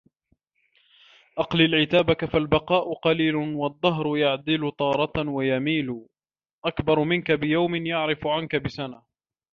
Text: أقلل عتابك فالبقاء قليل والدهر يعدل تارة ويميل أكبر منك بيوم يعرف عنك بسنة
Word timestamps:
أقلل 1.37 1.81
عتابك 1.81 2.25
فالبقاء 2.25 2.93
قليل 2.93 3.35
والدهر 3.35 4.17
يعدل 4.17 4.71
تارة 4.79 5.29
ويميل 5.29 6.05
أكبر 6.65 6.99
منك 7.03 7.31
بيوم 7.31 7.75
يعرف 7.75 8.27
عنك 8.27 8.55
بسنة 8.55 9.01